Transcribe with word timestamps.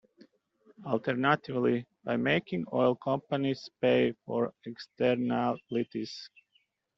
Alternatively, 0.83 1.85
by 2.03 2.17
making 2.17 2.65
oil 2.73 2.95
companies 2.95 3.69
pay 3.81 4.15
for 4.25 4.51
externalities. 4.65 6.27